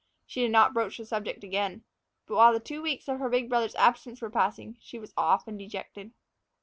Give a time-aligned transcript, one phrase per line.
[0.25, 1.83] She did not broach the subject again.
[2.25, 5.57] But while the two weeks of her big brothers' absence were passing, she was often
[5.57, 6.11] dejected.